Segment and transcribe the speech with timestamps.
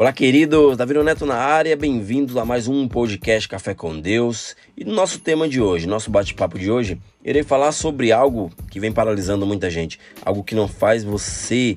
[0.00, 4.56] Olá, queridos, Davi Neto na área, bem-vindos a mais um podcast Café com Deus.
[4.74, 8.80] E no nosso tema de hoje, nosso bate-papo de hoje, irei falar sobre algo que
[8.80, 11.76] vem paralisando muita gente, algo que não faz você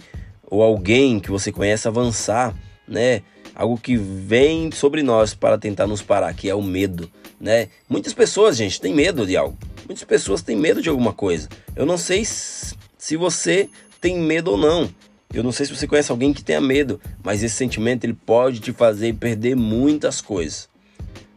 [0.50, 2.56] ou alguém que você conhece avançar,
[2.88, 3.24] né?
[3.54, 7.68] Algo que vem sobre nós para tentar nos parar, que é o medo, né?
[7.90, 9.58] Muitas pessoas, gente, têm medo de algo.
[9.86, 11.50] Muitas pessoas têm medo de alguma coisa.
[11.76, 14.90] Eu não sei se você tem medo ou não.
[15.34, 18.60] Eu não sei se você conhece alguém que tenha medo, mas esse sentimento ele pode
[18.60, 20.70] te fazer perder muitas coisas.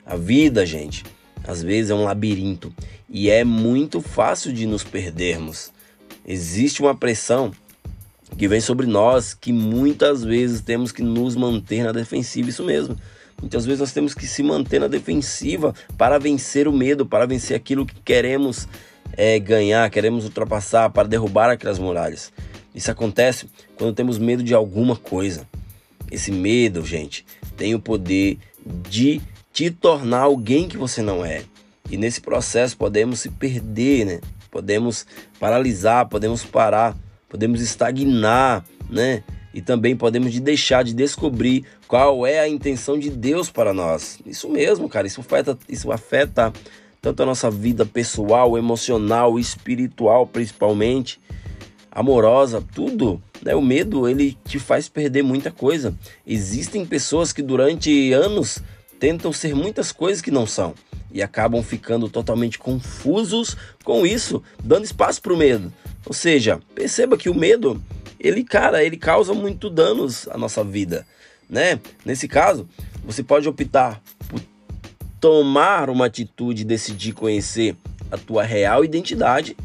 [0.05, 1.03] A vida, gente,
[1.47, 2.75] às vezes é um labirinto
[3.09, 5.73] e é muito fácil de nos perdermos.
[6.27, 7.53] Existe uma pressão
[8.37, 12.99] que vem sobre nós que muitas vezes temos que nos manter na defensiva, isso mesmo.
[13.41, 17.57] Muitas vezes nós temos que se manter na defensiva para vencer o medo, para vencer
[17.57, 18.69] aquilo que queremos
[19.17, 22.33] é, ganhar, queremos ultrapassar, para derrubar aquelas muralhas.
[22.77, 25.49] Isso acontece quando temos medo de alguma coisa.
[26.11, 27.25] Esse medo, gente,
[27.57, 28.39] tem o poder
[28.89, 31.43] de te tornar alguém que você não é.
[31.91, 34.21] E nesse processo podemos se perder, né?
[34.51, 35.07] Podemos
[35.41, 36.95] paralisar, podemos parar,
[37.31, 39.25] podemos estagnar, né?
[39.55, 44.19] E também podemos deixar de descobrir qual é a intenção de Deus para nós.
[44.27, 46.53] Isso mesmo, cara, isso afeta, isso afeta
[47.01, 51.19] tanto a nossa vida pessoal, emocional, espiritual, principalmente
[51.97, 53.55] amorosa, tudo, né?
[53.55, 55.95] O medo, ele te faz perder muita coisa.
[56.27, 58.59] Existem pessoas que durante anos
[59.01, 60.75] tentam ser muitas coisas que não são
[61.11, 65.73] e acabam ficando totalmente confusos com isso, dando espaço para o medo.
[66.05, 67.83] Ou seja, perceba que o medo,
[68.21, 71.07] ele, cara, ele causa muito danos à nossa vida,
[71.49, 71.81] né?
[72.05, 72.69] Nesse caso,
[73.07, 74.39] você pode optar por
[75.19, 77.75] tomar uma atitude, decidir conhecer
[78.11, 79.57] a tua real identidade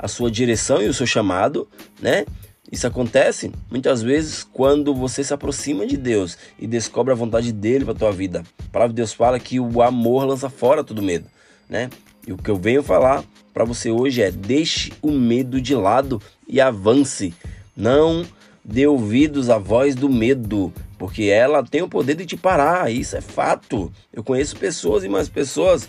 [0.00, 1.68] a sua direção e o seu chamado,
[2.00, 2.24] né?
[2.72, 7.84] Isso acontece muitas vezes quando você se aproxima de Deus e descobre a vontade dele
[7.84, 8.44] para tua vida.
[8.58, 11.26] A palavra de Deus fala que o amor lança fora todo medo,
[11.68, 11.90] né?
[12.26, 16.22] E o que eu venho falar para você hoje é: deixe o medo de lado
[16.48, 17.34] e avance.
[17.76, 18.24] Não
[18.64, 22.90] dê ouvidos à voz do medo, porque ela tem o poder de te parar.
[22.90, 23.92] Isso é fato.
[24.12, 25.88] Eu conheço pessoas e mais pessoas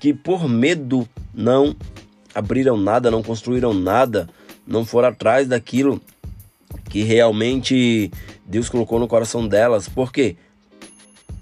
[0.00, 1.76] que por medo não
[2.34, 4.28] abriram nada, não construíram nada,
[4.66, 6.00] não foram atrás daquilo
[6.88, 8.10] que realmente
[8.44, 9.88] Deus colocou no coração delas.
[9.88, 10.36] Por quê?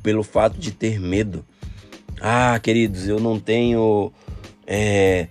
[0.02, 1.44] Pelo fato de ter medo.
[2.20, 4.12] Ah, queridos, eu não tenho
[4.66, 5.28] é,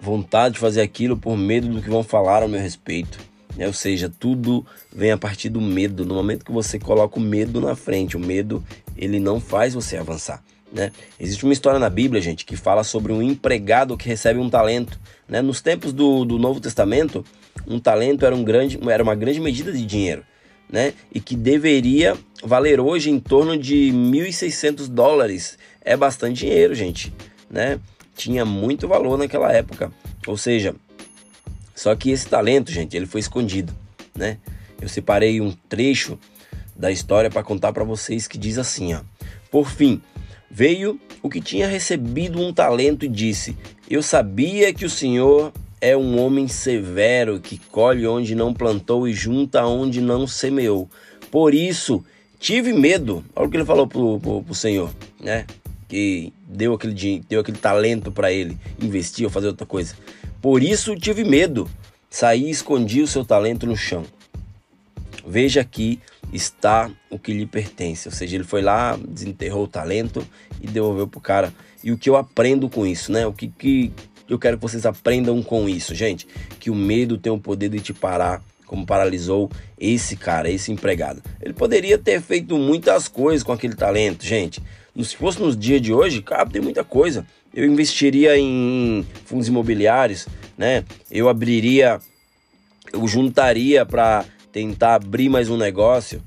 [0.00, 3.18] vontade de fazer aquilo por medo do que vão falar ao meu respeito.
[3.58, 4.64] É, ou seja, tudo
[4.94, 6.04] vem a partir do medo.
[6.04, 8.62] No momento que você coloca o medo na frente, o medo
[8.96, 10.42] ele não faz você avançar.
[10.72, 10.92] Né?
[11.18, 14.98] Existe uma história na Bíblia, gente, que fala sobre um empregado que recebe um talento.
[15.28, 15.40] Né?
[15.40, 17.24] Nos tempos do, do Novo Testamento,
[17.66, 20.24] um talento era, um grande, era uma grande medida de dinheiro.
[20.70, 20.92] Né?
[21.12, 25.58] E que deveria valer hoje em torno de 1.600 dólares.
[25.80, 27.12] É bastante dinheiro, gente.
[27.50, 27.80] Né?
[28.14, 29.90] Tinha muito valor naquela época.
[30.26, 30.74] Ou seja,
[31.74, 33.72] só que esse talento, gente, ele foi escondido.
[34.14, 34.36] Né?
[34.80, 36.18] Eu separei um trecho
[36.76, 39.00] da história para contar para vocês que diz assim, ó.
[39.50, 40.02] Por fim,
[40.50, 43.56] Veio o que tinha recebido um talento e disse:
[43.88, 49.12] Eu sabia que o Senhor é um homem severo que colhe onde não plantou e
[49.12, 50.88] junta onde não semeou.
[51.30, 52.04] Por isso
[52.38, 53.24] tive medo.
[53.34, 55.46] Olha o que ele falou pro, pro Senhor, né?
[55.88, 59.94] Que deu aquele, deu aquele talento para ele investir ou fazer outra coisa.
[60.40, 61.68] Por isso tive medo.
[62.10, 64.04] Saí e escondi o seu talento no chão.
[65.28, 66.00] Veja aqui
[66.32, 68.08] está o que lhe pertence.
[68.08, 70.26] Ou seja, ele foi lá, desenterrou o talento
[70.60, 71.52] e devolveu pro cara.
[71.84, 73.26] E o que eu aprendo com isso, né?
[73.26, 73.92] O que, que
[74.26, 76.26] eu quero que vocês aprendam com isso, gente?
[76.58, 81.22] Que o medo tem o poder de te parar, como paralisou esse cara, esse empregado.
[81.42, 84.62] Ele poderia ter feito muitas coisas com aquele talento, gente.
[85.02, 87.26] Se fosse nos dias de hoje, cara, tem muita coisa.
[87.54, 90.26] Eu investiria em fundos imobiliários,
[90.56, 90.84] né?
[91.10, 92.00] Eu abriria,
[92.92, 96.22] eu juntaria para tentar abrir mais um negócio,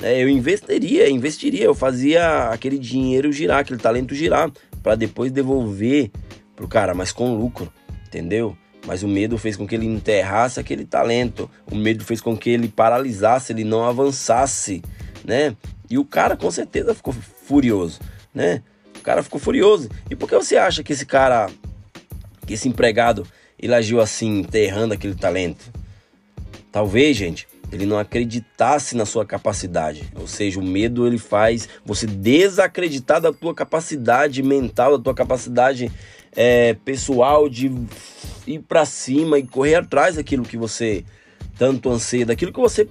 [0.00, 4.50] né, eu investiria, investiria, eu fazia aquele dinheiro girar, aquele talento girar,
[4.82, 6.10] para depois devolver
[6.54, 7.72] pro cara, mas com lucro,
[8.06, 8.56] entendeu?
[8.86, 12.50] Mas o medo fez com que ele enterrasse aquele talento, o medo fez com que
[12.50, 14.82] ele paralisasse, ele não avançasse,
[15.24, 15.56] né?
[15.88, 18.00] E o cara com certeza ficou furioso,
[18.32, 18.62] né?
[18.98, 19.88] O cara ficou furioso.
[20.10, 21.48] E por que você acha que esse cara,
[22.46, 23.26] que esse empregado,
[23.58, 25.72] ele agiu assim, enterrando aquele talento?
[26.70, 30.04] Talvez, gente, ele não acreditasse na sua capacidade.
[30.14, 35.90] Ou seja, o medo ele faz você desacreditar da tua capacidade mental, da tua capacidade
[36.36, 37.72] é, pessoal de
[38.46, 41.04] ir para cima e correr atrás daquilo que você
[41.58, 42.88] tanto anseia, daquilo que você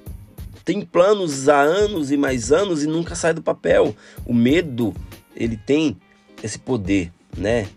[0.64, 3.96] tem planos há anos e mais anos e nunca sai do papel.
[4.26, 4.94] O medo,
[5.36, 5.98] ele tem
[6.42, 7.68] esse poder, né,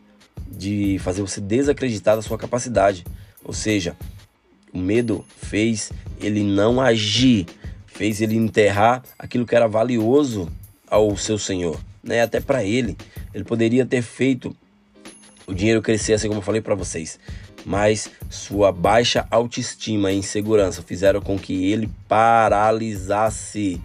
[0.48, 3.04] de fazer você desacreditar da sua capacidade.
[3.44, 3.96] Ou seja,
[4.76, 5.90] o medo fez
[6.20, 7.46] ele não agir,
[7.86, 10.52] fez ele enterrar aquilo que era valioso
[10.86, 12.20] ao seu Senhor, né?
[12.20, 12.96] Até para ele,
[13.32, 14.54] ele poderia ter feito
[15.46, 17.18] o dinheiro crescer, assim como eu falei para vocês,
[17.64, 23.80] mas sua baixa autoestima e insegurança fizeram com que ele paralisasse.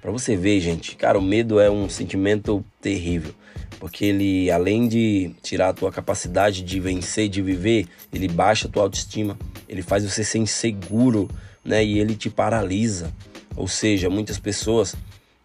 [0.00, 3.34] Para você ver, gente, cara, o medo é um sentimento terrível,
[3.80, 8.70] porque ele, além de tirar a tua capacidade de vencer, de viver, ele baixa a
[8.70, 11.30] tua autoestima, ele faz você ser inseguro,
[11.64, 11.82] né?
[11.82, 13.10] E ele te paralisa.
[13.56, 14.94] Ou seja, muitas pessoas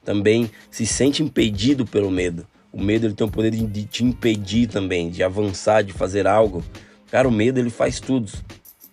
[0.03, 2.45] também se sentem impedido pelo medo.
[2.73, 6.61] O medo ele tem o poder de te impedir também, de avançar, de fazer algo.
[7.09, 8.29] Cara, o medo ele faz tudo,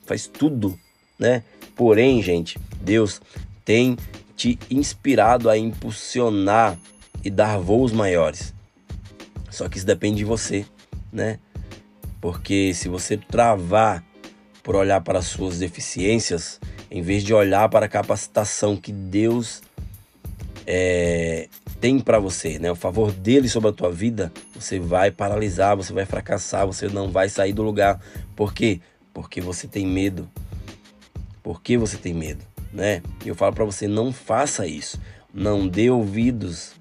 [0.07, 0.79] faz tudo,
[1.19, 1.43] né?
[1.75, 3.21] Porém, gente, Deus
[3.65, 3.97] tem
[4.37, 6.79] te inspirado a impulsionar
[7.25, 8.55] e dar voos maiores.
[9.53, 10.65] Só que isso depende de você,
[11.13, 11.39] né?
[12.23, 14.03] Porque se você travar
[14.63, 16.59] por olhar para as suas deficiências,
[16.91, 19.63] em vez de olhar para a capacitação que Deus
[20.67, 21.49] é,
[21.81, 22.73] tem para você, né?
[22.73, 27.11] O favor dele sobre a tua vida, você vai paralisar, você vai fracassar, você não
[27.11, 28.01] vai sair do lugar.
[28.35, 28.81] Por quê?
[29.13, 30.31] Porque você tem medo.
[31.43, 33.03] Por que você tem medo, né?
[33.23, 34.99] E eu falo para você, não faça isso.
[35.35, 36.73] Não dê ouvidos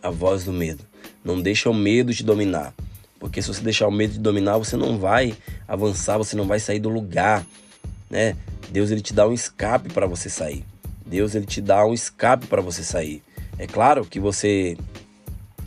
[0.00, 0.89] à voz do medo.
[1.24, 2.74] Não deixa o medo te dominar.
[3.18, 5.34] Porque se você deixar o medo te dominar, você não vai
[5.68, 7.46] avançar, você não vai sair do lugar,
[8.08, 8.36] né?
[8.70, 10.64] Deus ele te dá um escape para você sair.
[11.04, 13.22] Deus ele te dá um escape para você sair.
[13.58, 14.76] É claro que você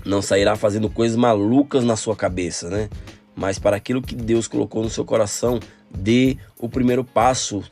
[0.05, 2.89] não sairá fazendo coisas malucas na sua cabeça, né?
[3.35, 5.59] Mas para aquilo que Deus colocou no seu coração,
[5.89, 7.63] dê o primeiro passo.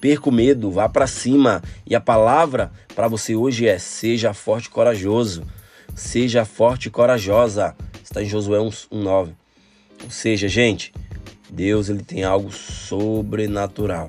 [0.00, 1.62] Perca o medo, vá para cima.
[1.86, 5.42] E a palavra para você hoje é: seja forte e corajoso.
[5.98, 7.74] Seja forte e corajosa.
[8.04, 9.32] Está em Josué 1:9.
[10.04, 10.94] Ou seja, gente,
[11.50, 14.08] Deus ele tem algo sobrenatural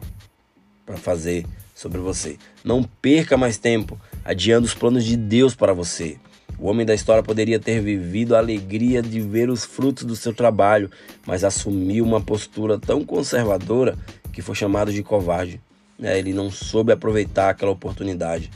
[0.85, 2.37] para fazer sobre você.
[2.63, 6.17] Não perca mais tempo adiando os planos de Deus para você.
[6.59, 10.31] O homem da história poderia ter vivido a alegria de ver os frutos do seu
[10.31, 10.91] trabalho,
[11.25, 13.97] mas assumiu uma postura tão conservadora
[14.31, 15.59] que foi chamado de covarde.
[15.99, 18.51] É, ele não soube aproveitar aquela oportunidade.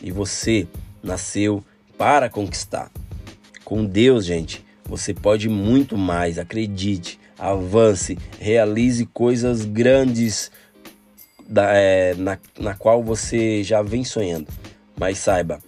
[0.00, 0.68] E você
[1.02, 1.64] nasceu
[2.00, 2.90] para conquistar.
[3.62, 6.38] Com Deus, gente, você pode muito mais.
[6.38, 10.50] Acredite, avance, realize coisas grandes
[11.46, 14.46] da, é, na, na qual você já vem sonhando.
[14.98, 15.60] Mas saiba,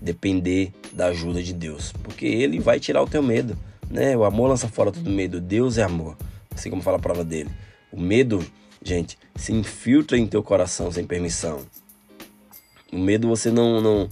[0.00, 3.58] depender da ajuda de Deus, porque Ele vai tirar o teu medo,
[3.90, 4.16] né?
[4.16, 5.40] O amor lança fora todo medo.
[5.40, 6.16] Deus é amor,
[6.54, 7.50] assim como fala a prova dele.
[7.90, 8.38] O medo,
[8.84, 11.58] gente, se infiltra em teu coração sem permissão.
[12.92, 14.08] O medo você não não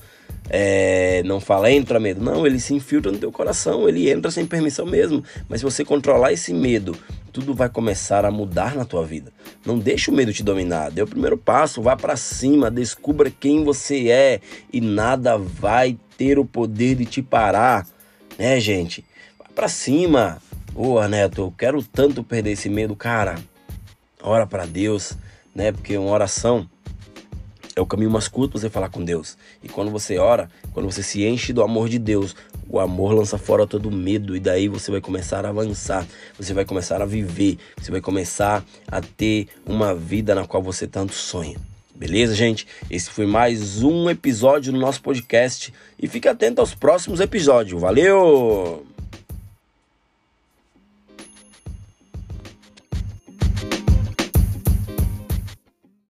[0.50, 4.46] é, não fala entra medo, não, ele se infiltra no teu coração, ele entra sem
[4.46, 5.24] permissão mesmo.
[5.48, 6.96] Mas se você controlar esse medo,
[7.32, 9.32] tudo vai começar a mudar na tua vida.
[9.64, 10.90] Não deixe o medo te dominar.
[10.90, 14.40] Dê o primeiro passo, vá para cima, descubra quem você é
[14.72, 17.86] e nada vai ter o poder de te parar,
[18.38, 19.04] né, gente?
[19.38, 20.40] Vá para cima.
[20.74, 23.36] Ô, Neto, eu quero tanto perder esse medo, cara.
[24.22, 25.16] Ora para Deus,
[25.54, 25.72] né?
[25.72, 26.68] Porque uma oração
[27.76, 29.36] é o caminho mais curto você falar com Deus.
[29.62, 32.34] E quando você ora, quando você se enche do amor de Deus,
[32.68, 36.06] o amor lança fora todo medo e daí você vai começar a avançar,
[36.38, 40.86] você vai começar a viver, você vai começar a ter uma vida na qual você
[40.86, 41.56] tanto sonha.
[41.94, 42.66] Beleza, gente?
[42.90, 47.80] Esse foi mais um episódio do nosso podcast e fique atento aos próximos episódios.
[47.80, 48.93] Valeu!